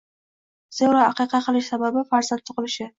[0.79, 2.87] Zero, aqiqa qilish sababi– farzand tug‘ilishi.